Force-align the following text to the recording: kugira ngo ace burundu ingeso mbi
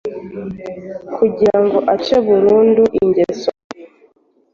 kugira 1.15 1.57
ngo 1.63 1.77
ace 1.93 2.15
burundu 2.25 2.83
ingeso 3.01 3.49
mbi 3.65 3.81